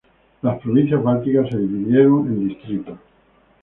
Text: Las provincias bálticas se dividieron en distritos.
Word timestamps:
Las 0.41 0.59
provincias 0.63 1.03
bálticas 1.03 1.47
se 1.51 1.59
dividieron 1.59 2.25
en 2.25 2.47
distritos. 2.47 2.97